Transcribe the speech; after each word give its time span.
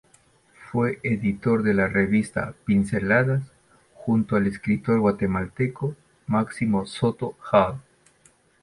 Fue 0.71 0.99
editor 1.03 1.61
de 1.61 1.75
la 1.75 1.87
revista 1.87 2.55
"Pinceladas" 2.65 3.43
junto 3.93 4.35
al 4.35 4.47
escritor 4.47 4.99
guatemalteco 4.99 5.95
Máximo 6.25 6.87
Soto 6.87 7.37
Hall. 7.51 7.79